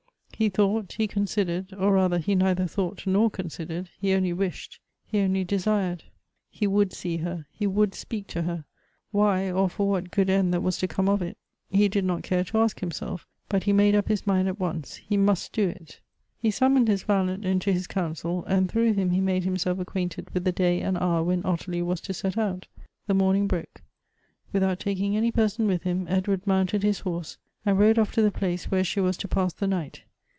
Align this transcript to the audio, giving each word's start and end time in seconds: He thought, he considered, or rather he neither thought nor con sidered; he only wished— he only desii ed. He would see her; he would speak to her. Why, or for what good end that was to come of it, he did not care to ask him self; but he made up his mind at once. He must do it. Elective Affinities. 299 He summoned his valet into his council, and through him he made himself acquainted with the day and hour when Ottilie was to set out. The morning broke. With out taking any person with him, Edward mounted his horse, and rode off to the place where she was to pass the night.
He 0.41 0.49
thought, 0.49 0.93
he 0.93 1.05
considered, 1.07 1.71
or 1.77 1.93
rather 1.93 2.17
he 2.17 2.33
neither 2.33 2.65
thought 2.65 3.05
nor 3.05 3.29
con 3.29 3.45
sidered; 3.45 3.89
he 3.99 4.11
only 4.15 4.33
wished— 4.33 4.79
he 5.05 5.19
only 5.19 5.45
desii 5.45 5.91
ed. 5.91 6.05
He 6.49 6.65
would 6.65 6.93
see 6.93 7.17
her; 7.17 7.45
he 7.51 7.67
would 7.67 7.93
speak 7.93 8.25
to 8.29 8.41
her. 8.41 8.65
Why, 9.11 9.51
or 9.51 9.69
for 9.69 9.87
what 9.87 10.09
good 10.09 10.31
end 10.31 10.51
that 10.51 10.63
was 10.63 10.79
to 10.79 10.87
come 10.87 11.07
of 11.07 11.21
it, 11.21 11.37
he 11.69 11.87
did 11.87 12.05
not 12.05 12.23
care 12.23 12.43
to 12.45 12.57
ask 12.57 12.81
him 12.81 12.89
self; 12.89 13.27
but 13.49 13.65
he 13.65 13.71
made 13.71 13.93
up 13.93 14.07
his 14.07 14.25
mind 14.25 14.47
at 14.47 14.59
once. 14.59 14.95
He 14.95 15.15
must 15.15 15.53
do 15.53 15.67
it. 15.69 16.01
Elective 16.41 16.55
Affinities. 16.55 16.57
299 16.57 16.57
He 16.57 16.57
summoned 16.57 16.87
his 16.87 17.03
valet 17.43 17.51
into 17.53 17.71
his 17.71 17.85
council, 17.85 18.43
and 18.45 18.67
through 18.67 18.93
him 18.93 19.11
he 19.11 19.21
made 19.21 19.43
himself 19.43 19.77
acquainted 19.77 20.27
with 20.31 20.43
the 20.43 20.51
day 20.51 20.81
and 20.81 20.97
hour 20.97 21.21
when 21.23 21.45
Ottilie 21.45 21.83
was 21.83 22.01
to 22.01 22.15
set 22.15 22.35
out. 22.35 22.65
The 23.05 23.13
morning 23.13 23.45
broke. 23.45 23.83
With 24.51 24.63
out 24.63 24.79
taking 24.79 25.15
any 25.15 25.31
person 25.31 25.67
with 25.67 25.83
him, 25.83 26.07
Edward 26.09 26.47
mounted 26.47 26.81
his 26.81 27.01
horse, 27.01 27.37
and 27.63 27.77
rode 27.77 27.99
off 27.99 28.11
to 28.13 28.23
the 28.23 28.31
place 28.31 28.71
where 28.71 28.83
she 28.83 28.99
was 28.99 29.17
to 29.17 29.27
pass 29.27 29.53
the 29.53 29.67
night. 29.67 30.01